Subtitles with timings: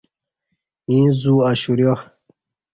[0.89, 1.93] ییں زو اشُوریا۔